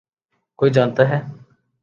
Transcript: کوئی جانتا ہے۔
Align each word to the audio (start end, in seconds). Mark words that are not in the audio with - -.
کوئی 0.59 0.71
جانتا 0.71 1.09
ہے۔ 1.09 1.19